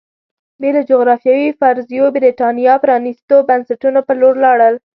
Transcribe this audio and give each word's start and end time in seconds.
بې 0.59 0.69
له 0.75 0.81
جغرافیوي 0.89 1.49
فرضیو 1.59 2.05
برېټانیا 2.15 2.73
پرانېستو 2.83 3.35
بنسټونو 3.49 3.99
په 4.07 4.13
لور 4.19 4.35
لاړل 4.45 4.75